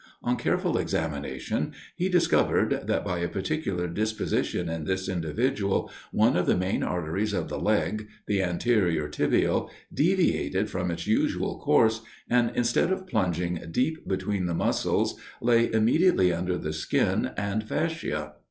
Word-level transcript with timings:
On 0.23 0.35
careful 0.35 0.79
examination 0.79 1.73
he 1.95 2.09
discovered 2.09 2.85
that, 2.87 3.05
by 3.05 3.19
a 3.19 3.29
particular 3.29 3.87
disposition 3.87 4.67
in 4.67 4.85
this 4.85 5.07
individual, 5.07 5.91
one 6.11 6.35
of 6.35 6.47
the 6.47 6.57
main 6.57 6.81
arteries 6.81 7.33
of 7.33 7.49
the 7.49 7.59
leg 7.59 8.07
(the 8.25 8.41
anterior 8.41 9.07
tibial) 9.07 9.69
deviated 9.93 10.71
from 10.71 10.89
its 10.89 11.05
usual 11.05 11.59
course, 11.59 12.01
and 12.27 12.51
instead 12.55 12.91
of 12.91 13.05
plunging 13.05 13.63
deep 13.69 14.07
between 14.07 14.47
the 14.47 14.55
muscles, 14.55 15.19
lay 15.39 15.71
immediately 15.71 16.33
under 16.33 16.57
the 16.57 16.73
skin 16.73 17.29
and 17.37 17.65
fascia. 17.69 18.33